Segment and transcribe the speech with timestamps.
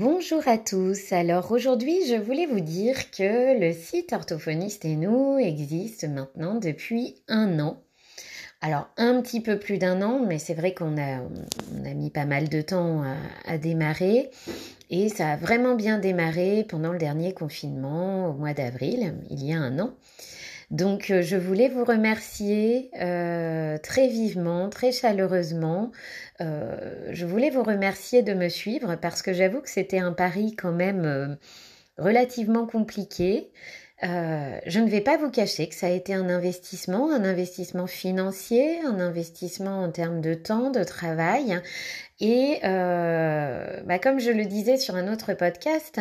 [0.00, 1.12] Bonjour à tous.
[1.12, 7.16] Alors aujourd'hui, je voulais vous dire que le site Orthophoniste et nous existe maintenant depuis
[7.26, 7.82] un an.
[8.60, 11.18] Alors un petit peu plus d'un an, mais c'est vrai qu'on a,
[11.94, 13.02] mis pas mal de temps
[13.44, 14.30] à, démarrer
[14.88, 19.52] et ça a vraiment bien démarré pendant le dernier confinement au mois d'avril, il y
[19.52, 19.94] a un an.
[20.70, 25.92] Donc euh, je voulais vous remercier euh, très vivement, très chaleureusement.
[26.40, 30.54] Euh, je voulais vous remercier de me suivre parce que j'avoue que c'était un pari
[30.56, 31.38] quand même
[31.96, 33.50] relativement compliqué.
[34.02, 38.78] je ne vais pas vous cacher que ça a été un investissement, un investissement financier,
[38.84, 41.60] un investissement en termes de temps, de travail.
[42.20, 46.00] Et bah, comme je le disais sur un autre podcast,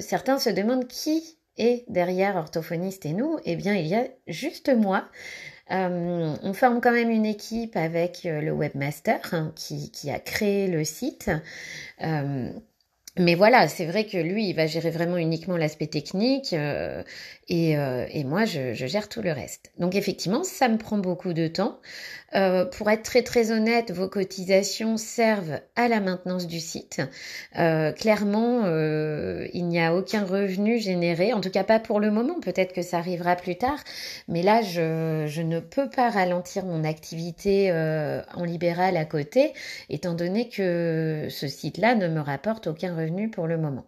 [0.00, 4.74] certains se demandent qui et derrière orthophoniste et nous, eh bien, il y a juste
[4.74, 5.08] moi.
[5.70, 10.66] Euh, on forme quand même une équipe avec euh, le webmaster hein, qui, a créé
[10.66, 11.30] le site.
[12.02, 12.50] Euh,
[13.16, 18.44] mais voilà, c'est vrai que lui, il va gérer vraiment uniquement l'aspect technique et, moi,
[18.44, 19.72] je, gère tout le reste.
[19.78, 21.80] Donc effectivement, ça me prend beaucoup de temps.
[22.36, 27.00] Euh, pour être très très honnête, vos cotisations servent à la maintenance du site.
[27.58, 32.10] Euh, clairement, euh, il n'y a aucun revenu généré, en tout cas pas pour le
[32.10, 32.40] moment.
[32.40, 33.78] Peut-être que ça arrivera plus tard,
[34.26, 37.70] mais là, je, je ne peux pas ralentir mon activité
[38.34, 39.52] en libéral à côté,
[39.88, 43.84] étant donné que ce site-là ne me rapporte aucun revenu pour le moment.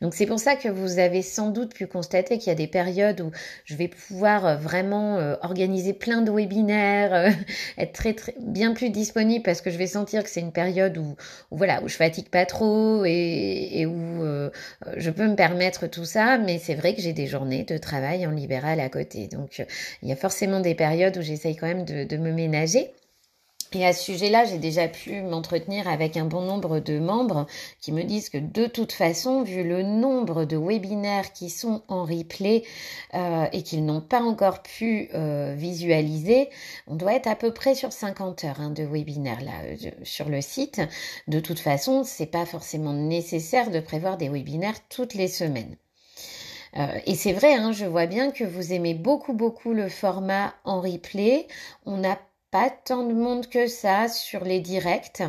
[0.00, 2.66] Donc c'est pour ça que vous avez sans doute pu constater qu'il y a des
[2.66, 3.30] périodes où
[3.64, 7.32] je vais pouvoir vraiment organiser plein de webinaires,
[7.78, 10.96] être très, très bien plus disponible parce que je vais sentir que c'est une période
[10.98, 11.16] où,
[11.50, 14.50] voilà où je fatigue pas trop et, où euh,
[14.96, 16.38] je peux me permettre tout ça.
[16.38, 19.28] Mais c'est vrai que j'ai des journées de travail en libéral à côté.
[19.28, 19.64] Donc
[20.02, 22.90] il y a forcément des périodes où j'essaye quand même de me ménager
[23.72, 27.46] et à ce sujet-là, j'ai déjà pu m'entretenir avec un bon nombre de membres
[27.80, 32.04] qui me disent que de toute façon, vu le nombre de webinaires qui sont en
[32.04, 32.64] replay
[33.14, 36.48] euh, et qu'ils n'ont pas encore pu euh, visualiser,
[36.88, 40.28] on doit être à peu près sur 50 heures hein, de webinaires là euh, sur
[40.28, 40.80] le site.
[41.28, 45.76] De toute façon, c'est pas forcément nécessaire de prévoir des webinaires toutes les semaines.
[47.04, 50.80] Et c'est vrai, hein, je vois bien que vous aimez beaucoup beaucoup le format en
[50.80, 51.48] replay.
[51.84, 52.16] On n'a
[52.50, 55.22] pas tant de monde que ça sur les directs.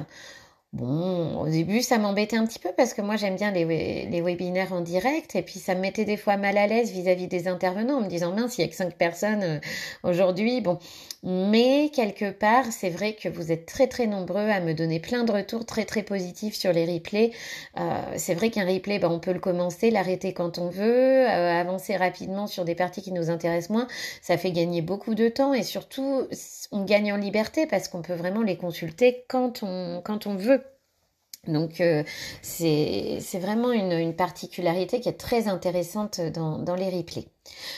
[0.73, 4.71] Bon, au début, ça m'embêtait un petit peu parce que moi, j'aime bien les, webinaires
[4.71, 7.97] en direct et puis ça me mettait des fois mal à l'aise vis-à-vis des intervenants
[7.97, 9.59] en me disant, mince, il y a que cinq personnes euh,
[10.03, 10.61] aujourd'hui.
[10.61, 10.79] Bon,
[11.23, 15.23] mais quelque part, c'est vrai que vous êtes très très nombreux à me donner plein
[15.23, 17.31] de retours très très positifs sur les replays.
[17.77, 21.59] Euh, c'est vrai qu'un replay, ben, on peut le commencer, l'arrêter quand on veut, euh,
[21.59, 23.87] avancer rapidement sur des parties qui nous intéressent moins.
[24.21, 26.27] Ça fait gagner beaucoup de temps et surtout,
[26.71, 30.63] on gagne en liberté parce qu'on peut vraiment les consulter quand on, quand on veut.
[31.47, 32.03] Donc euh,
[32.43, 37.25] c'est vraiment une, une, particularité qui est très intéressante dans, dans les replays.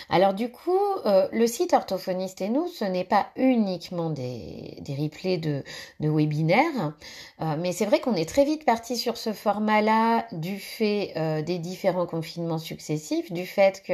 [0.10, 4.96] Alors du coup, euh, le site Orthophoniste et nous, ce n'est pas uniquement des, des
[4.96, 5.64] replays de,
[6.00, 6.94] de webinaires,
[7.42, 11.42] euh, mais c'est vrai qu'on est très vite parti sur ce format-là du fait euh,
[11.42, 13.94] des différents confinements successifs, du fait que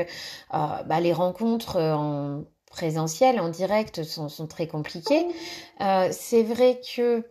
[0.51, 5.25] bah, les rencontres en présentiel, en direct, sont, sont très compliquées.
[6.12, 7.24] c'est vrai que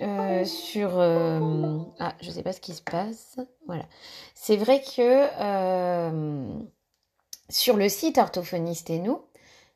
[0.00, 3.84] euh, sur euh, ah je sais pas ce qui se passe voilà
[4.34, 6.58] c'est vrai que euh,
[7.48, 9.20] sur le site orthophoniste et nous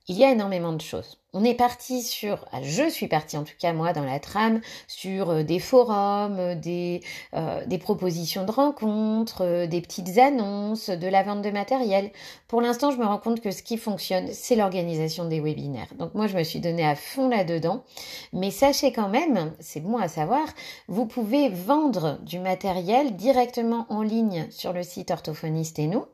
[0.09, 1.18] il y a énormément de choses.
[1.35, 4.63] On est parti sur, ah, je suis partie en tout cas moi dans la trame,
[4.87, 7.03] sur euh, des forums, euh, des,
[7.35, 12.13] euh, des propositions de rencontres, des petites annonces, de la vente de matériel.
[12.47, 15.93] Pour l'instant, je me rends compte que ce qui fonctionne, c'est l'organisation des webinaires.
[15.99, 17.85] Donc moi, je me suis donné à fond là-dedans.
[18.33, 20.47] Mais sachez quand même, c'est bon à savoir,
[20.89, 26.07] vous pouvez vendre du matériel directement en ligne sur le site orthophoniste et nous.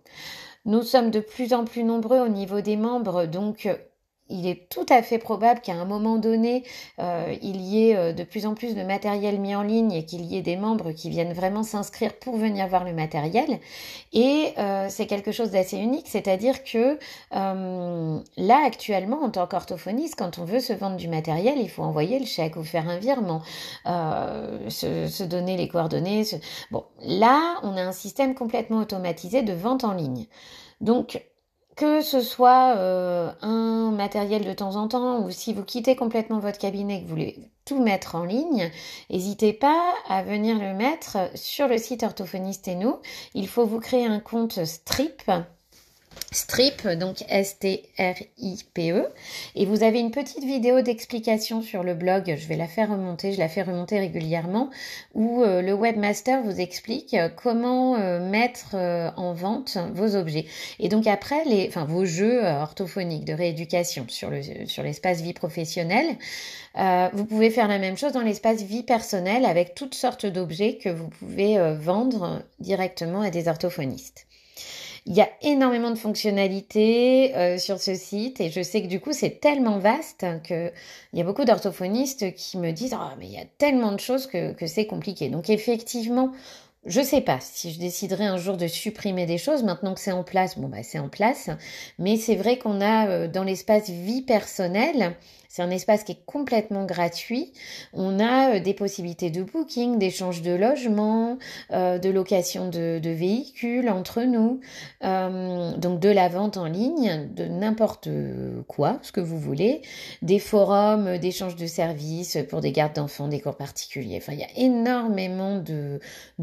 [0.65, 3.69] Nous sommes de plus en plus nombreux au niveau des membres, donc
[4.29, 6.65] il est tout à fait probable qu'à un moment donné,
[6.99, 10.05] euh, il y ait euh, de plus en plus de matériel mis en ligne et
[10.05, 13.59] qu'il y ait des membres qui viennent vraiment s'inscrire pour venir voir le matériel.
[14.13, 14.55] Et
[14.89, 16.99] c'est quelque chose d'assez unique, c'est-à-dire que
[17.33, 22.19] là, actuellement, en tant qu'orthophoniste, quand on veut se vendre du matériel, il faut envoyer
[22.19, 23.43] le chèque ou faire un virement,
[23.85, 26.23] se, se, donner les coordonnées.
[26.71, 30.27] Bon, là, on a un système complètement automatisé de vente en ligne.
[30.81, 31.21] Donc,
[31.77, 36.39] que ce soit euh, un matériel de temps en temps ou si vous quittez complètement
[36.39, 38.71] votre cabinet et que vous voulez tout mettre en ligne,
[39.11, 42.97] n'hésitez pas à venir le mettre sur le site orthophoniste et nous.
[43.35, 45.23] Il faut vous créer un compte strip
[46.35, 49.07] Strip, donc S-T-R-I-P-E.
[49.55, 53.33] Et vous avez une petite vidéo d'explication sur le blog, je vais la faire remonter,
[53.33, 54.71] je la fais remonter régulièrement,
[55.15, 60.47] où euh, le webmaster vous explique euh, comment euh, mettre en vente vos objets.
[60.81, 65.35] Et donc après, les, enfin, vos jeux orthophoniques de rééducation sur le sur l'espace vie
[65.35, 66.17] professionnelle.
[67.13, 70.89] vous pouvez faire la même chose dans l'espace vie personnelle avec toutes sortes d'objets que
[70.89, 74.27] vous pouvez vendre directement à des orthophonistes.
[75.07, 79.01] Il y a énormément de fonctionnalités euh, sur ce site et je sais que du
[79.01, 80.73] coup c'est tellement vaste que
[81.13, 84.01] il y a beaucoup d'orthophonistes qui me disent oh, mais il y a tellement de
[84.01, 85.29] choses que, que c'est compliqué.
[85.29, 86.33] Donc effectivement,
[86.87, 89.63] je sais pas si je déciderai un jour de supprimer des choses.
[89.63, 91.51] Maintenant que c'est en place, bon bah c'est en place.
[91.99, 95.17] Mais c'est vrai qu'on a euh, dans l'espace vie personnelle
[95.55, 97.53] c'est un espace qui est complètement gratuit.
[97.93, 101.39] On a euh, des possibilités de booking, d'échange de logements,
[101.71, 104.59] euh, de location de, véhicules entre nous,
[105.05, 108.09] euh, donc de la vente en ligne, de n'importe
[108.67, 109.83] quoi, ce que vous voulez,
[110.23, 114.19] des forums d'échange de services pour des gardes d'enfants, des cours particuliers.
[114.21, 116.01] Enfin, il y a énormément de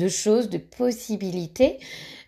[0.08, 1.80] choses, de possibilités.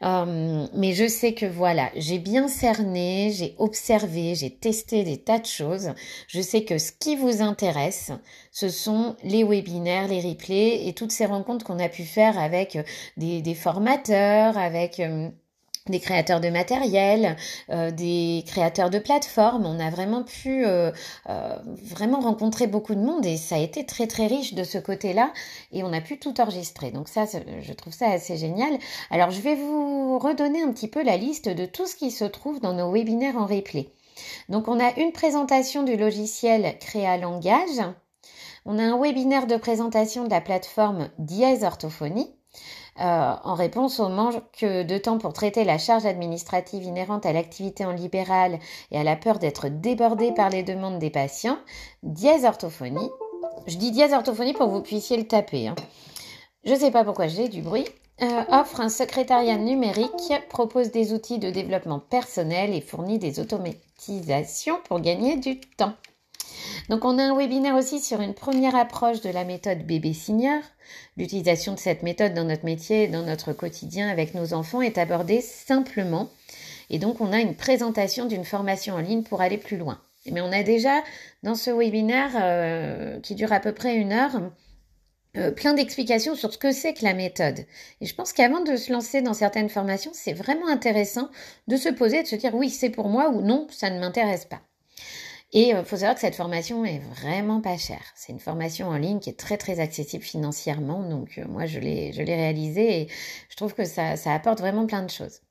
[0.03, 5.45] Mais je sais que voilà, j'ai bien cerné, j'ai observé, j'ai testé des tas de
[5.45, 5.94] choses.
[6.27, 8.11] Je sais que ce qui vous intéresse,
[8.51, 12.75] ce sont les webinaires, les replays et toutes ces rencontres qu'on a pu faire avec
[12.75, 12.83] euh,
[13.17, 15.29] des, formateurs, avec euh,
[15.88, 17.35] des créateurs de matériel,
[17.69, 19.65] euh, des créateurs de plateformes.
[19.65, 20.65] On a vraiment pu
[21.25, 25.31] vraiment rencontrer beaucoup de monde et ça a été très très riche de ce côté-là
[25.71, 26.91] et on a pu tout enregistrer.
[26.91, 28.77] Donc ça, je trouve ça assez génial.
[29.12, 32.25] Alors je vais vous redonner un petit peu la liste de tout ce qui se
[32.25, 33.89] trouve dans nos webinaires en replay.
[34.50, 37.81] Donc on a une présentation du logiciel Créa Langage.
[38.65, 42.33] On a un webinaire de présentation de la plateforme Dièse Orthophonie.
[42.99, 47.85] Euh, en réponse au manque de temps pour traiter la charge administrative inhérente à l'activité
[47.85, 48.59] en libéral
[48.91, 51.57] et à la peur d'être débordé par les demandes des patients,
[52.03, 52.47] Dièse.
[53.65, 55.69] Je dis Dièse pour que vous puissiez le taper.
[55.69, 55.75] Hein.
[56.65, 57.85] Je ne sais pas pourquoi j'ai du bruit.
[58.21, 64.77] Euh, offre un secrétariat numérique, propose des outils de développement personnel et fournit des automatisations
[64.87, 65.93] pour gagner du temps.
[66.89, 70.62] Donc on a un webinaire aussi sur une première approche de la méthode bébé senior.
[71.15, 75.41] L'utilisation de cette méthode dans notre métier dans notre quotidien avec nos enfants est abordée
[75.41, 76.30] simplement.
[76.89, 80.01] Et donc on a une présentation d'une formation en ligne pour aller plus loin.
[80.31, 81.03] Mais on a déjà
[81.41, 84.41] dans ce webinaire euh, qui dure à peu près une heure,
[85.38, 87.65] euh, plein d'explications sur ce que c'est que la méthode.
[88.01, 91.29] Et je pense qu'avant de se lancer dans certaines formations, c'est vraiment intéressant
[91.68, 94.45] de se poser de se dire oui, c'est pour moi ou non, ça ne m'intéresse
[94.45, 94.62] pas.
[95.53, 98.03] Et il euh, faut savoir que cette formation est vraiment pas chère.
[98.15, 101.07] C'est une formation en ligne qui est très très accessible financièrement.
[101.07, 103.07] Donc euh, moi je l'ai je l'ai réalisée et
[103.50, 105.41] je trouve que ça, ça apporte vraiment plein de choses.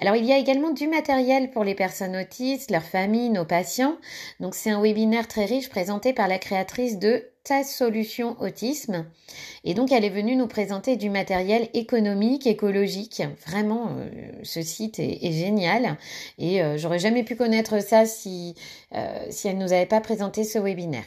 [0.00, 3.96] Alors il y a également du matériel pour les personnes autistes, leurs familles, nos patients.
[4.40, 9.06] Donc c'est un webinaire très riche présenté par la créatrice de Ta solution autisme.
[9.62, 13.22] Et donc elle est venue nous présenter du matériel économique, écologique.
[13.46, 15.96] Vraiment, euh, ce site est, génial.
[16.38, 18.56] Et euh, j'aurais jamais pu connaître ça si,
[18.96, 21.04] euh, si elle nous avait pas présenté ce webinaire.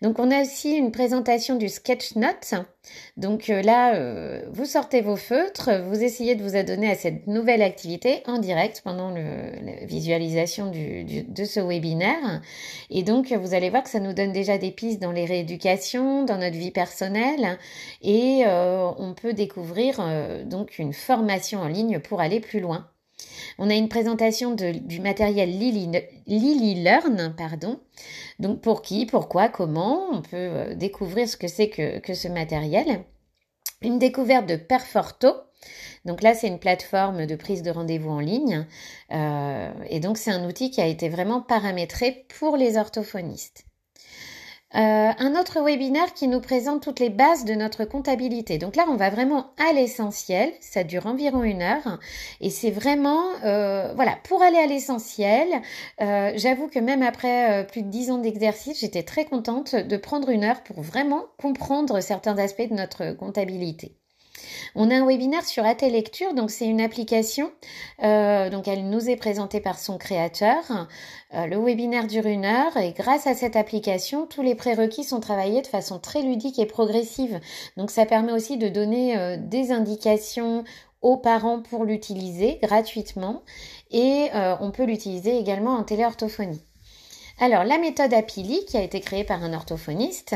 [0.00, 2.54] Donc on a aussi une présentation du sketch note.
[3.16, 7.26] Donc euh, là, euh, vous sortez vos feutres, vous essayez de vous adonner à cette
[7.26, 12.42] nouvelle activité en direct pendant la visualisation de ce webinaire.
[12.90, 16.24] Et donc vous allez voir que ça nous donne déjà des pistes dans les rééducations,
[16.24, 17.58] dans notre vie personnelle,
[18.00, 20.00] et euh, on peut découvrir
[20.46, 22.88] donc une formation en ligne pour aller plus loin.
[23.58, 27.80] On a une présentation du matériel Lily, Learn, pardon.
[28.38, 33.04] Donc pour qui, pourquoi, comment, on peut euh, découvrir ce que c'est que, ce matériel.
[33.82, 35.28] Une découverte de Perforto.
[36.04, 38.66] Donc là, c'est une plateforme de prise de rendez-vous en ligne.
[39.12, 43.67] Euh, et donc, c'est un outil qui a été vraiment paramétré pour les orthophonistes.
[44.74, 44.78] Euh,
[45.18, 48.58] un autre webinaire qui nous présente toutes les bases de notre comptabilité.
[48.58, 50.52] Donc là, on va vraiment à l'essentiel.
[50.60, 51.98] Ça dure environ une heure.
[52.40, 55.48] Et c'est vraiment, euh, voilà, pour aller à l'essentiel,
[56.02, 60.28] euh, j'avoue que même après plus de dix ans d'exercice, j'étais très contente de prendre
[60.28, 63.96] une heure pour vraiment comprendre certains aspects de notre comptabilité.
[64.74, 67.50] On a un webinaire sur Lecture, donc c'est une application,
[68.02, 70.88] euh, donc elle nous est présentée par son créateur.
[71.34, 75.20] Euh, le webinaire dure une heure et grâce à cette application, tous les prérequis sont
[75.20, 77.40] travaillés de façon très ludique et progressive.
[77.76, 80.64] Donc ça permet aussi de donner euh, des indications
[81.00, 83.42] aux parents pour l'utiliser gratuitement
[83.92, 86.67] et on peut l'utiliser également en téléorthophonie.
[87.40, 90.34] Alors, la méthode Apili, qui a été créée par un orthophoniste,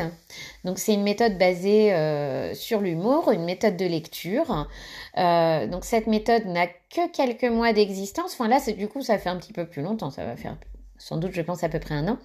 [0.63, 4.69] donc c'est une méthode basée euh, sur l'humour, une méthode de lecture.
[5.17, 8.37] Euh, donc cette méthode n'a que quelques mois d'existence.
[8.39, 10.55] Enfin là, du coup, ça fait un petit peu plus longtemps, ça va faire
[10.97, 12.17] sans doute, je pense, à peu près un an.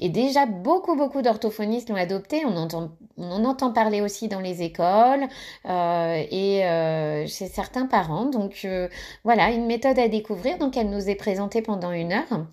[0.00, 2.46] Et déjà, beaucoup, beaucoup d'orthophonistes l'ont adopté.
[2.46, 5.26] On, entend, on en entend parler aussi dans les écoles
[5.68, 8.24] euh, et chez certains parents.
[8.24, 8.66] Donc
[9.24, 10.56] voilà, une méthode à découvrir.
[10.56, 12.46] Donc elle nous est présentée pendant une heure.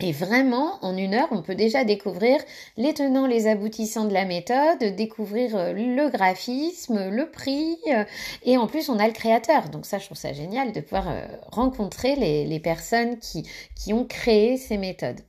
[0.00, 2.40] Et vraiment, en une heure, on peut déjà découvrir
[2.76, 8.04] les tenants, les aboutissants de la méthode, découvrir euh, le graphisme, le prix, euh,
[8.42, 9.68] et en plus, on a le créateur.
[9.70, 13.92] Donc ça, je trouve ça génial de pouvoir euh, rencontrer les, les personnes qui, qui
[13.92, 15.20] ont créé ces méthodes.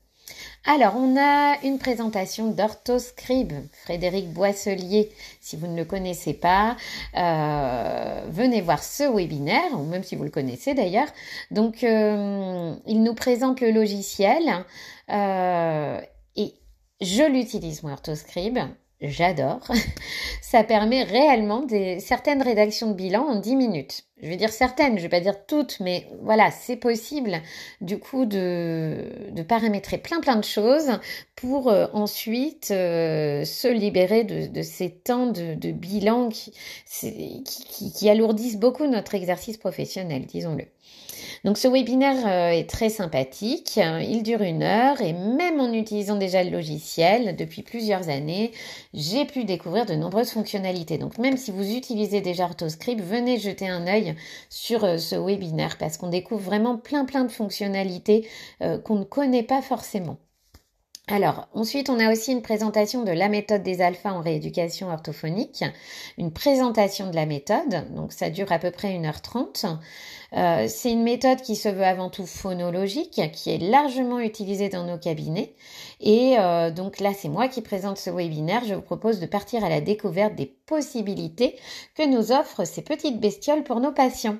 [0.67, 3.53] Alors, on a une présentation d'Orthoscribe,
[3.83, 5.11] Frédéric Boisselier.
[5.39, 6.75] Si vous ne le connaissez pas,
[7.15, 11.07] euh, venez voir ce webinaire, ou même si vous le connaissez d'ailleurs.
[11.51, 14.65] Donc, euh, il nous présente le logiciel
[15.11, 16.01] euh,
[16.35, 16.55] et
[16.99, 18.57] je l'utilise, moi, Orthoscribe
[19.01, 19.67] j'adore.
[20.41, 24.03] Ça permet réellement des, certaines rédactions de bilan en 10 minutes.
[24.21, 27.41] Je vais dire certaines, je vais pas dire toutes, mais voilà, c'est possible
[27.81, 29.11] du coup de,
[29.45, 30.89] paramétrer plein plein de choses
[31.35, 39.15] pour euh, ensuite euh, se libérer de, ces temps de, bilan qui, alourdissent beaucoup notre
[39.15, 40.63] exercice professionnel, disons-le.
[41.43, 46.15] Donc ce webinaire euh, est très sympathique, il dure une heure et même en utilisant
[46.15, 48.51] déjà le logiciel depuis plusieurs années,
[48.93, 50.97] j'ai pu découvrir de nombreuses fonctionnalités.
[50.97, 54.04] Donc même si vous utilisez déjà Arthoscript, venez jeter un œil
[54.49, 58.27] sur euh, ce webinaire parce qu'on découvre vraiment plein plein de fonctionnalités
[58.61, 60.17] euh, qu'on ne connaît pas forcément.
[61.07, 65.63] Alors, ensuite, on a aussi une présentation de la méthode des alphas en rééducation orthophonique,
[66.17, 69.77] une présentation de la méthode, donc ça dure à peu près 1h30.
[70.33, 74.83] Euh, c'est une méthode qui se veut avant tout phonologique, qui est largement utilisée dans
[74.83, 75.53] nos cabinets.
[75.99, 78.63] Et euh, donc là, c'est moi qui présente ce webinaire.
[78.65, 81.55] Je vous propose de partir à la découverte des possibilités
[81.93, 84.37] que nous offrent ces petites bestioles pour nos patients.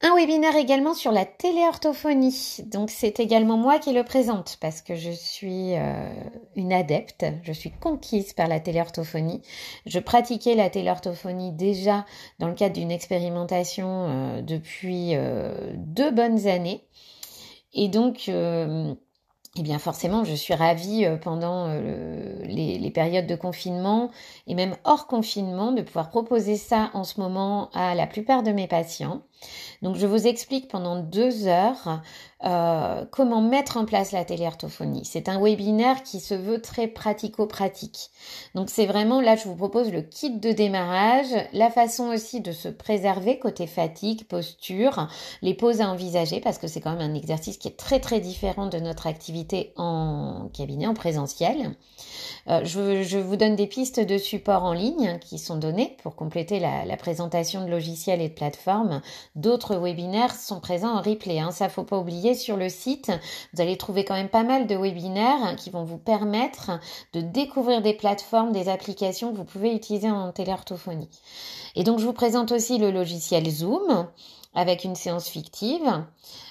[0.00, 2.58] Un webinaire également sur la téléorthophonie.
[2.66, 6.08] Donc c'est également moi qui le présente parce que je suis euh,
[6.54, 9.42] une adepte, je suis conquise par la téléorthophonie.
[9.86, 12.06] Je pratiquais la téléorthophonie déjà
[12.38, 16.86] dans le cadre d'une expérimentation euh, depuis euh, deux bonnes années.
[17.74, 21.68] Et donc eh bien forcément, je suis ravie pendant
[22.44, 24.10] les, périodes de confinement
[24.46, 28.52] et même hors confinement de pouvoir proposer ça en ce moment à la plupart de
[28.52, 29.22] mes patients.
[29.82, 32.02] Donc je vous explique pendant deux heures
[32.44, 35.04] euh, comment mettre en place la téléorthophonie.
[35.04, 38.10] C'est un webinaire qui se veut très pratico-pratique.
[38.54, 42.52] Donc c'est vraiment là, je vous propose le kit de démarrage, la façon aussi de
[42.52, 45.08] se préserver côté fatigue, posture,
[45.42, 48.20] les pauses à envisager parce que c'est quand même un exercice qui est très très
[48.20, 51.76] différent de notre activité en cabinet, en présentiel.
[52.48, 56.60] Euh, je, vous donne des pistes de support en ligne qui sont données pour compléter
[56.60, 59.00] la présentation de logiciels et de plateformes.
[59.34, 61.38] D'autres webinaires sont présents en replay.
[61.38, 61.50] Hein.
[61.50, 63.10] Ça faut pas oublier sur le site,
[63.52, 66.72] vous allez trouver quand même pas mal de webinaires qui vont vous permettre
[67.12, 71.10] de découvrir des plateformes, des applications que vous pouvez utiliser en téléorthophonie.
[71.76, 74.08] Et donc je vous présente aussi le logiciel Zoom
[74.54, 76.04] avec une séance fictive.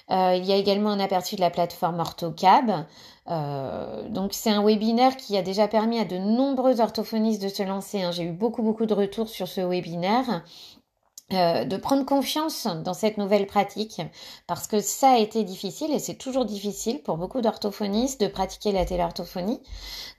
[0.09, 2.85] Euh, il y a également un aperçu de la plateforme OrthoCab.
[3.29, 7.63] Euh, donc c'est un webinaire qui a déjà permis à de nombreux orthophonistes de se
[7.63, 8.01] lancer.
[8.01, 8.11] Hein.
[8.11, 10.43] J'ai eu beaucoup beaucoup de retours sur ce webinaire
[11.33, 14.01] euh, de prendre confiance dans cette nouvelle pratique
[14.47, 18.71] parce que ça a été difficile et c'est toujours difficile pour beaucoup d'orthophonistes de pratiquer
[18.71, 19.61] la téléorthophonie.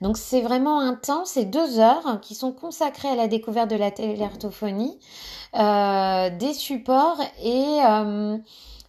[0.01, 3.75] Donc c'est vraiment un temps, c'est deux heures qui sont consacrées à la découverte de
[3.75, 4.99] la téléorthophonie,
[5.55, 8.37] euh, des supports et euh,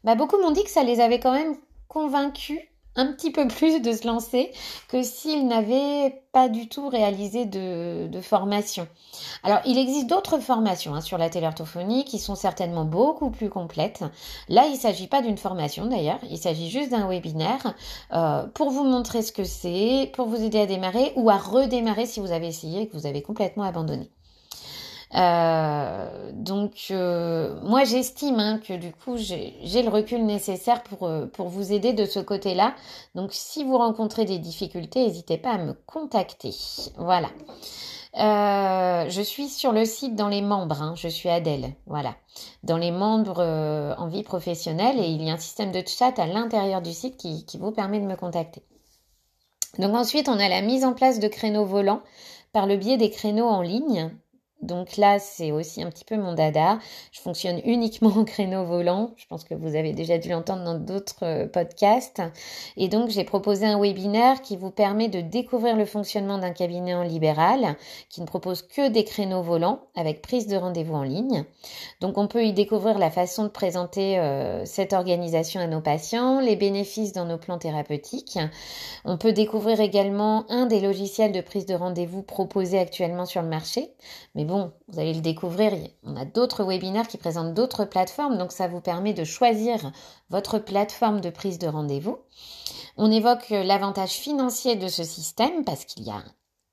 [0.05, 1.57] bah, beaucoup m'ont dit que ça les avait quand même
[1.89, 2.61] convaincus
[2.97, 4.51] un petit peu plus de se lancer
[4.89, 8.87] que s'ils n'avaient pas du tout réalisé de, de formation.
[9.43, 14.05] Alors, il existe d'autres formations hein, sur la téléorthophonie qui sont certainement beaucoup plus complètes.
[14.49, 17.75] Là, il ne s'agit pas d'une formation d'ailleurs, il s'agit juste d'un webinaire
[18.13, 22.07] euh, pour vous montrer ce que c'est, pour vous aider à démarrer ou à redémarrer
[22.07, 24.11] si vous avez essayé et que vous avez complètement abandonné.
[25.17, 31.27] Euh, donc euh, moi j'estime hein, que du coup j'ai le recul nécessaire pour, euh,
[31.27, 32.75] pour vous aider de ce côté-là.
[33.15, 36.55] Donc si vous rencontrez des difficultés, n'hésitez pas à me contacter.
[36.97, 37.29] Voilà.
[38.15, 42.15] je suis sur le site dans les membres, hein, je suis Adèle, voilà.
[42.63, 43.43] Dans les membres
[43.99, 47.17] en vie professionnelle et il y a un système de chat à l'intérieur du site
[47.17, 48.63] qui, qui vous permet de me contacter.
[49.79, 52.03] Donc ensuite, on a la mise en place de créneaux volants
[52.53, 54.11] par le biais des créneaux en ligne
[54.63, 56.79] Donc là, c'est aussi un petit peu mon dada.
[57.13, 59.13] Je fonctionne uniquement en créneau volant.
[59.17, 62.23] Je pense que vous avez déjà dû l'entendre dans d'autres euh, podcasts.
[62.77, 66.95] Et donc, j'ai proposé un webinaire qui vous permet de découvrir le fonctionnement d'un cabinet
[66.95, 67.77] en libéral,
[68.09, 71.45] qui ne propose que des créneaux volants avec prise de rendez-vous en ligne.
[72.01, 76.41] Donc, on peut y découvrir la façon de présenter euh, cette organisation à nos patients,
[76.41, 78.39] les bénéfices dans nos plans thérapeutiques.
[79.05, 83.49] On peut découvrir également un des logiciels de prise de rendez-vous proposés actuellement sur le
[83.49, 83.91] marché.
[84.51, 85.73] Vous allez le découvrir,
[86.05, 89.93] on a d'autres webinaires qui présentent d'autres plateformes, donc ça vous permet de choisir
[90.29, 92.19] votre plateforme de prise de rendez-vous.
[92.97, 96.23] On évoque l'avantage financier de ce système parce qu'il y a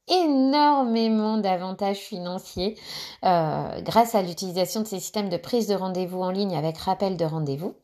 [0.08, 2.78] énormément d'avantages financiers
[3.26, 7.18] euh, grâce à l'utilisation de ces systèmes de prise de rendez-vous en ligne avec rappel
[7.18, 7.76] de rendez-vous.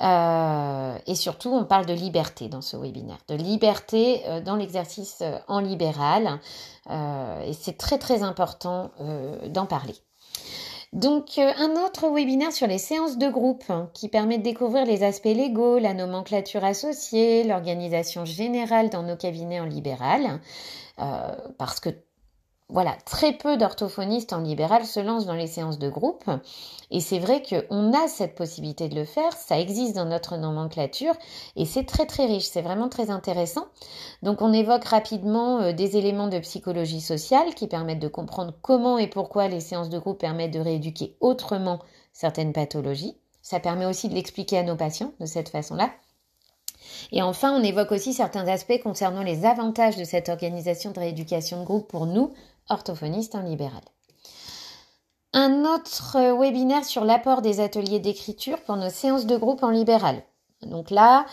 [0.00, 5.18] Euh, et surtout, on parle de liberté dans ce webinaire, de liberté euh, dans l'exercice
[5.22, 6.40] euh, en libéral.
[6.90, 8.90] et c'est très très important
[9.48, 9.94] d'en parler.
[10.92, 15.02] Donc un autre webinaire sur les séances de groupe hein, qui permet de découvrir les
[15.02, 20.40] aspects légaux, la nomenclature associée, l'organisation générale dans nos cabinets en libéral,
[21.58, 21.90] parce que
[22.74, 26.24] voilà, très peu d'orthophonistes en libéral se lancent dans les séances de groupe.
[26.90, 31.14] Et c'est vrai qu'on a cette possibilité de le faire, ça existe dans notre nomenclature
[31.54, 33.66] et c'est très très riche, c'est vraiment très intéressant.
[34.24, 38.98] Donc on évoque rapidement euh, des éléments de psychologie sociale qui permettent de comprendre comment
[38.98, 41.78] et pourquoi les séances de groupe permettent de rééduquer autrement
[42.12, 43.16] certaines pathologies.
[43.40, 45.90] Ça permet aussi de l'expliquer à nos patients de cette façon-là.
[47.12, 51.60] Et enfin, on évoque aussi certains aspects concernant les avantages de cette organisation de rééducation
[51.60, 52.32] de groupe pour nous,
[52.68, 53.82] orthophoniste en libéral.
[55.32, 60.22] Un autre webinaire sur l'apport des ateliers d'écriture pour nos séances de groupe en libéral.
[60.62, 61.26] Donc là,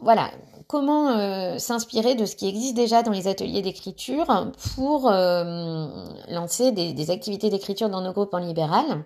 [0.00, 0.30] voilà,
[0.66, 5.86] comment euh, s'inspirer de ce qui existe déjà dans les ateliers d'écriture pour euh,
[6.28, 9.04] lancer des activités d'écriture dans nos groupes en libéral?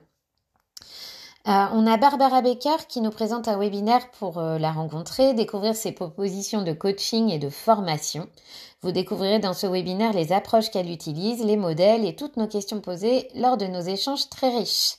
[1.47, 5.77] Euh, on a Barbara Becker qui nous présente un webinaire pour euh, la rencontrer, découvrir
[5.77, 8.29] ses propositions de coaching et de formation.
[8.81, 12.81] Vous découvrirez dans ce webinaire les approches qu'elle utilise, les modèles et toutes nos questions
[12.81, 14.95] posées lors de nos échanges très riches.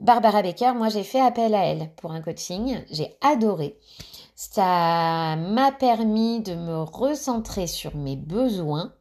[0.00, 3.78] Barbara Becker, moi j'ai fait appel à elle pour un coaching, j'ai adoré.
[4.34, 8.92] Ça m'a permis de me recentrer sur mes besoins,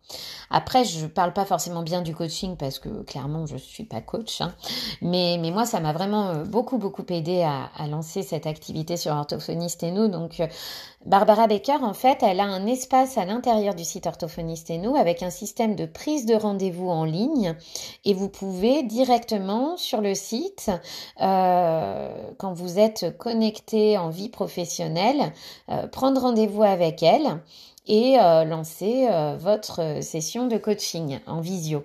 [0.50, 4.41] après, je parle pas forcément bien du coaching parce que clairement, je suis pas coach.
[4.41, 4.54] Hein.
[5.02, 9.13] Mais, mais moi, ça m'a vraiment euh, beaucoup, beaucoup aidé à, lancer cette activité sur
[9.13, 10.08] Orthophoniste et nous.
[10.08, 10.48] Donc, euh,
[11.06, 14.96] Barbara Baker, en fait, elle a un espace à l'intérieur du site Orthophoniste et nous
[14.96, 17.56] avec un système de prise de rendez-vous en ligne.
[18.06, 20.72] Et vous pouvez directement sur le site,
[21.22, 25.34] euh, quand vous êtes connecté en vie professionnelle,
[25.91, 27.41] prendre rendez-vous avec elle
[27.88, 31.84] et euh, lancer euh, votre session de coaching en visio.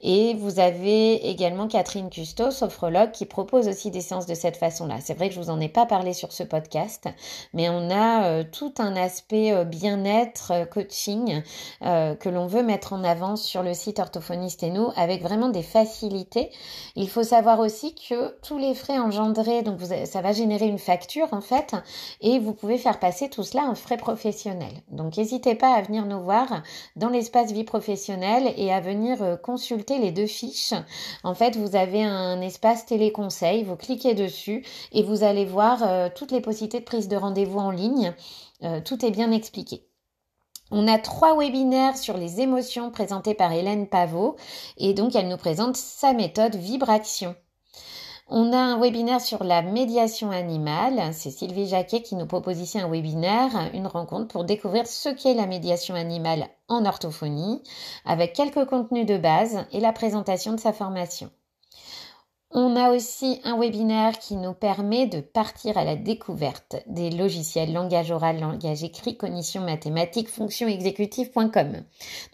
[0.00, 4.98] Et vous avez également Catherine Custo, sophrologue, qui propose aussi des séances de cette façon-là.
[5.00, 7.08] C'est vrai que je vous en ai pas parlé sur ce podcast,
[7.52, 11.42] mais on a euh, tout un aspect euh, bien-être, euh, coaching
[11.80, 15.62] que l'on veut mettre en avant sur le site Orthophoniste et nous avec vraiment des
[15.62, 16.50] facilités.
[16.96, 20.78] Il faut savoir aussi que tous les frais engendrés, donc vous, ça va générer une
[20.78, 21.74] facture en fait,
[22.20, 24.82] et vous pouvez faire passer tout cela en frais professionnels.
[24.90, 26.62] Donc n'hésitez pas à venir nous voir
[26.96, 30.74] dans l'espace vie professionnelle et à venir consulter les deux fiches,
[31.24, 36.08] en fait, vous avez un espace téléconseil, vous cliquez dessus et vous allez voir euh,
[36.14, 38.12] toutes les possibilités de prise de rendez-vous en ligne.
[38.62, 39.86] Euh, tout est bien expliqué.
[40.70, 44.36] On a trois webinaires sur les émotions présentés par Hélène Pavot
[44.76, 47.34] et donc elle nous présente sa méthode Vibration.
[48.30, 51.14] On a un webinaire sur la médiation animale.
[51.14, 55.32] C'est Sylvie Jacquet qui nous propose ici un webinaire, une rencontre pour découvrir ce qu'est
[55.32, 57.62] la médiation animale en orthophonie,
[58.04, 61.30] avec quelques contenus de base et la présentation de sa formation.
[62.50, 67.72] On a aussi un webinaire qui nous permet de partir à la découverte des logiciels
[67.72, 71.82] langage oral, langage écrit, cognition mathématique, fonction exécutive.com.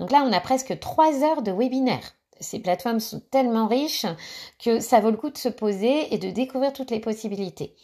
[0.01, 4.07] Donc là, on a presque trois heures de webinaire ces plateformes sont tellement riches
[4.59, 7.75] que ça vaut le coup de se poser et de découvrir toutes les possibilités.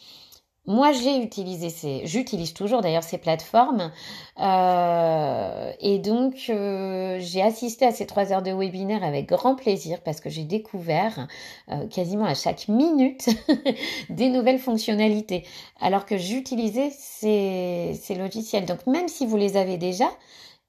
[0.66, 3.90] Moi, j'ai utilisé ces, j'utilise toujours d'ailleurs ces plateformes,
[4.38, 10.00] euh, et donc euh, j'ai assisté à ces trois heures de webinaire avec grand plaisir
[10.02, 11.26] parce que j'ai découvert
[11.70, 13.30] euh, quasiment à chaque minute
[14.10, 15.44] des nouvelles fonctionnalités,
[15.80, 18.66] alors que j'utilisais ces, ces logiciels.
[18.66, 20.10] Donc même si vous les avez déjà,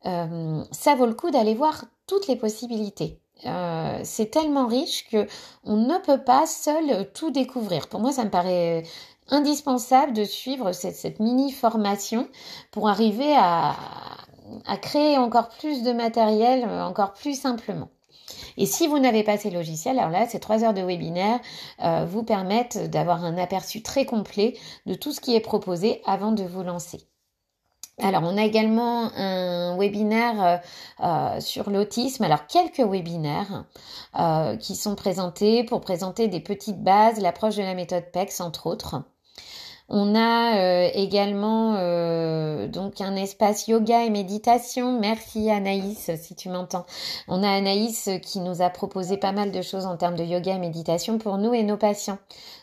[0.04, 3.21] ça vaut le coup d'aller voir toutes les possibilités.
[3.46, 5.28] Euh, c'est tellement riche que
[5.64, 7.88] on ne peut pas seul tout découvrir.
[7.88, 8.84] Pour moi, ça me paraît
[9.30, 12.28] indispensable de suivre cette, mini formation
[12.72, 13.76] pour arriver à,
[14.82, 17.90] créer encore plus de matériel, euh, encore plus simplement.
[18.58, 21.40] Et si vous n'avez pas ces logiciels, alors là, ces trois heures de webinaire
[21.84, 26.32] euh, vous permettent d'avoir un aperçu très complet de tout ce qui est proposé avant
[26.32, 27.08] de vous lancer.
[28.02, 30.58] Alors, on a également un webinaire euh,
[31.06, 32.24] euh, sur l'autisme.
[32.24, 33.66] Alors, quelques webinaires
[34.60, 39.04] qui sont présentés pour présenter des petites bases, l'approche de la méthode PEX, entre autres.
[39.94, 44.98] On a euh, également euh, donc un espace yoga et méditation.
[44.98, 46.86] Merci Anaïs si tu m'entends.
[47.28, 50.56] On a Anaïs qui nous a proposé pas mal de choses en termes de yoga
[50.56, 52.20] et méditation pour nous et nos patients.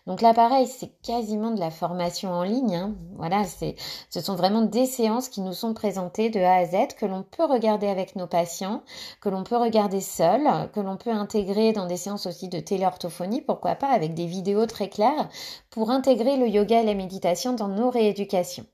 [0.07, 2.75] Donc là pareil, c'est quasiment de la formation en ligne.
[2.75, 2.95] Hein.
[3.19, 3.75] Voilà, c'est
[4.09, 7.25] ce sont vraiment des séances qui nous sont présentées de A à Z que l'on
[7.25, 8.83] peut regarder avec nos patients,
[9.21, 13.43] que l'on peut regarder seul, que l'on peut intégrer dans des séances aussi de téléorthophonie,
[13.43, 15.29] pourquoi pas avec des vidéos très claires
[15.69, 18.66] pour intégrer le yoga et la méditation dans nos rééducations.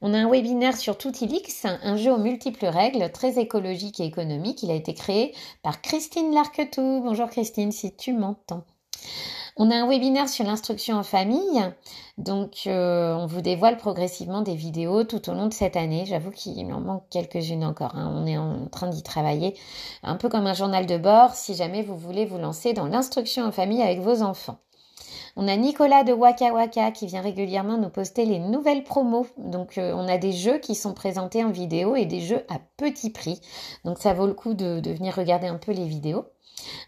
[0.00, 4.62] On a un webinaire sur Toutilix, un jeu aux multiples règles, très écologique et économique.
[4.62, 7.00] Il a été créé par Christine Larquetou.
[7.02, 8.64] Bonjour Christine, si tu m'entends.
[9.58, 11.64] On a un webinaire sur l'instruction en famille.
[12.18, 16.04] Donc, euh, on vous dévoile progressivement des vidéos tout au long de cette année.
[16.04, 17.96] J'avoue qu'il en manque quelques-unes encore.
[17.96, 18.12] Hein.
[18.14, 19.56] On est en train d'y travailler.
[20.02, 23.44] Un peu comme un journal de bord si jamais vous voulez vous lancer dans l'instruction
[23.44, 24.58] en famille avec vos enfants.
[25.38, 29.26] On a Nicolas de Waka Waka qui vient régulièrement nous poster les nouvelles promos.
[29.36, 32.58] Donc euh, on a des jeux qui sont présentés en vidéo et des jeux à
[32.78, 33.42] petit prix.
[33.84, 36.24] Donc ça vaut le coup de, venir regarder un peu les vidéos.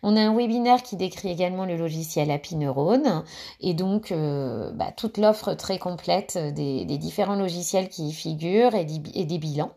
[0.02, 3.22] On a un webinaire qui décrit également le logiciel Happy Neurone
[3.60, 8.86] et donc euh, bah, toute l'offre très complète des, différents logiciels qui y figurent et
[8.86, 9.72] des bilans.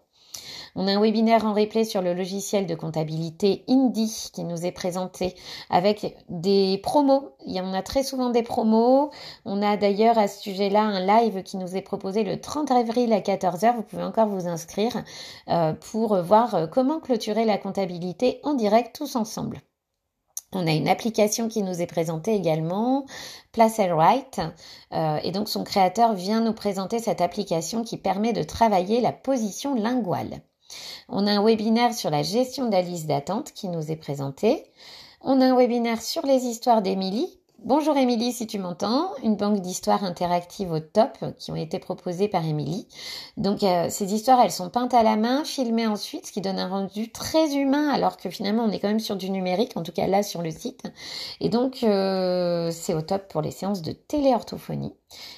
[0.76, 4.72] On a un webinaire en replay sur le logiciel de comptabilité Indie qui nous est
[4.72, 5.36] présenté
[5.70, 7.32] avec des promos.
[7.46, 9.12] Il y en a très souvent des promos.
[9.44, 13.12] On a d'ailleurs à ce sujet-là un live qui nous est proposé le 30 avril
[13.12, 13.76] à 14h.
[13.76, 15.04] Vous pouvez encore vous inscrire
[15.50, 19.62] euh, pour voir euh, comment clôturer la comptabilité en direct tous ensemble.
[20.54, 23.06] On a une application qui nous est présentée également,
[23.54, 24.42] Place Right,
[24.94, 29.14] euh, et donc son créateur vient nous présenter cette application qui permet de travailler la
[29.14, 30.42] position linguale.
[31.10, 34.64] On a un webinaire sur la gestion de d'attente qui nous est présenté.
[35.22, 37.42] On a un webinaire sur les histoires d'Émilie.
[37.64, 42.28] Bonjour Émilie si tu m'entends, une banque d'histoires interactives au top qui ont été proposées
[42.28, 42.88] par Émilie.
[43.38, 46.58] Donc euh, ces histoires elles sont peintes à la main, filmées ensuite, ce qui donne
[46.58, 49.84] un rendu très humain alors que finalement on est quand même sur du numérique, en
[49.84, 50.82] tout cas là sur le site.
[51.40, 54.96] Et donc euh, c'est au top pour les séances de téléorthophonie.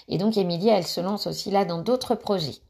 [0.08, 2.62] Et donc Émilie elle se lance aussi là dans d'autres projets.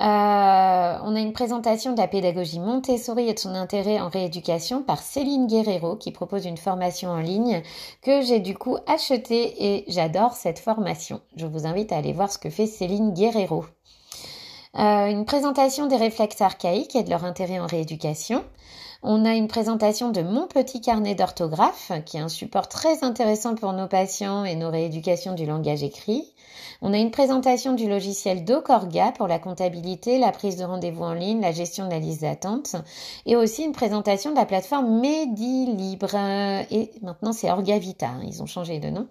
[0.00, 4.82] Euh, on a une présentation de la pédagogie Montessori et de son intérêt en rééducation
[4.82, 7.62] par Céline Guerrero qui propose une formation en ligne
[8.02, 11.20] que j'ai du coup achetée et j'adore cette formation.
[11.36, 13.66] Je vous invite à aller voir ce que fait Céline Guerrero.
[14.76, 18.44] Euh, une présentation des réflexes archaïques et de leur intérêt en rééducation.
[19.06, 23.54] On a une présentation de mon petit carnet d'orthographe, qui est un support très intéressant
[23.54, 26.24] pour nos patients et nos rééducations du langage écrit.
[26.80, 31.12] On a une présentation du logiciel DoCorga pour la comptabilité, la prise de rendez-vous en
[31.12, 32.76] ligne, la gestion de la liste d'attente
[33.26, 36.14] et aussi une présentation de la plateforme MediLibre
[36.70, 39.06] et maintenant c'est Orgavita, hein, ils ont changé de nom.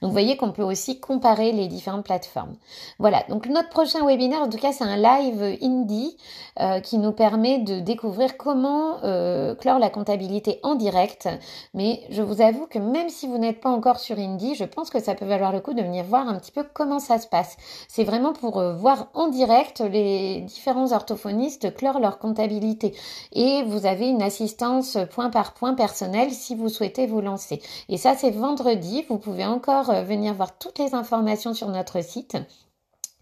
[0.00, 2.56] Donc vous voyez qu'on peut aussi comparer les différentes plateformes.
[2.98, 6.16] Voilà, donc notre prochain webinaire, en tout cas c'est un live indie
[6.60, 11.28] euh, qui nous permet de découvrir comment euh, clore la comptabilité en direct.
[11.74, 14.90] Mais je vous avoue que même si vous n'êtes pas encore sur Indie, je pense
[14.90, 17.26] que ça peut valoir le coup de venir voir un petit peu comment ça se
[17.26, 17.56] passe.
[17.88, 22.94] C'est vraiment pour euh, voir en direct les différents orthophonistes clore leur comptabilité.
[23.32, 27.60] Et vous avez une assistance point par point personnelle si vous souhaitez vous lancer.
[27.88, 29.04] Et ça, c'est vendredi.
[29.08, 32.36] Vous pouvez encore euh, venir voir toutes les informations sur notre site.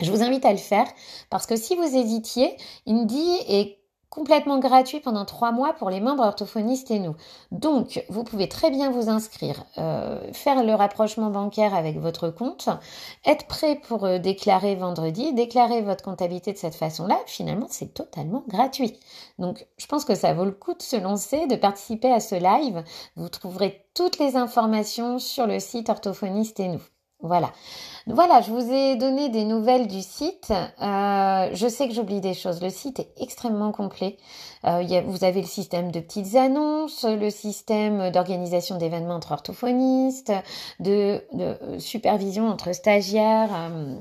[0.00, 0.86] Je vous invite à le faire
[1.28, 3.79] parce que si vous hésitiez, Indie est
[4.10, 7.14] complètement gratuit pendant trois mois pour les membres orthophonistes et nous.
[7.52, 12.68] Donc, vous pouvez très bien vous inscrire, euh, faire le rapprochement bancaire avec votre compte,
[13.24, 17.18] être prêt pour euh, déclarer vendredi, déclarer votre comptabilité de cette façon-là.
[17.26, 18.98] Finalement, c'est totalement gratuit.
[19.38, 22.34] Donc, je pense que ça vaut le coup de se lancer, de participer à ce
[22.34, 22.82] live.
[23.14, 26.82] Vous trouverez toutes les informations sur le site orthophoniste et nous.
[27.22, 27.52] Voilà.
[28.06, 30.50] Voilà, je vous ai donné des nouvelles du site.
[30.50, 32.62] Euh, je sais que j'oublie des choses.
[32.62, 34.16] Le site est extrêmement complet.
[34.64, 40.32] Euh, vous avez le système de petites annonces, le système d'organisation d'événements entre orthophonistes,
[40.80, 41.22] de,
[41.78, 43.50] supervision entre stagiaires.
[43.54, 43.96] Euh,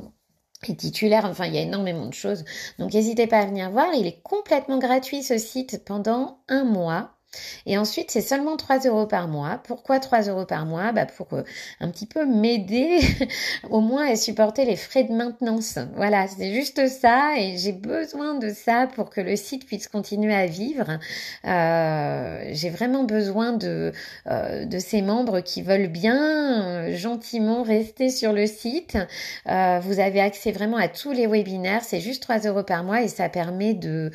[0.68, 2.44] et titulaires, enfin il y a énormément de choses.
[2.80, 7.19] Donc n'hésitez pas à venir voir, il est complètement gratuit ce site pendant un mois.
[7.66, 9.62] Et ensuite, c'est seulement 3 euros par mois.
[9.64, 10.92] Pourquoi 3 euros par mois?
[10.92, 11.44] Bah Pour euh,
[11.80, 13.00] un petit peu m'aider
[13.70, 15.78] au moins à supporter les frais de maintenance.
[15.96, 20.34] Voilà, c'est juste ça et j'ai besoin de ça pour que le site puisse continuer
[20.34, 20.98] à vivre.
[21.46, 23.92] Euh, j'ai vraiment besoin de,
[24.28, 28.98] euh, de ces membres qui veulent bien gentiment rester sur le site.
[29.46, 31.84] vous avez accès vraiment à tous les webinaires.
[31.84, 34.12] C'est juste 3 euros par mois et ça permet de,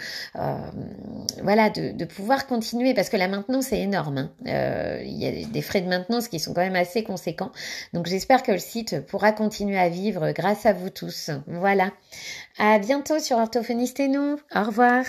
[1.42, 4.16] voilà, de, de pouvoir continuer parce que la maintenance est énorme.
[4.16, 4.30] Hein.
[4.46, 7.52] Euh, il y a des frais de maintenance qui sont quand même assez conséquents.
[7.92, 11.30] Donc j'espère que le site pourra continuer à vivre grâce à vous tous.
[11.46, 11.92] Voilà.
[12.58, 14.38] À bientôt sur Orthophoniste et nous.
[14.54, 15.04] Au revoir.